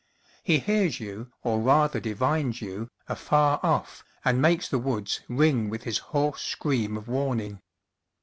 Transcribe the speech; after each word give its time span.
He 0.41 0.57
hears 0.57 0.99
you, 0.99 1.31
or 1.43 1.59
rather 1.59 1.99
di 1.99 2.13
vines 2.13 2.59
you, 2.59 2.89
afar 3.07 3.59
off, 3.61 4.03
and 4.25 4.41
makes 4.41 4.67
the 4.67 4.79
woods 4.79 5.21
ring 5.27 5.69
with 5.69 5.83
his 5.83 5.99
hoarse 5.99 6.41
scream 6.41 6.97
of 6.97 7.07
warning. 7.07 7.59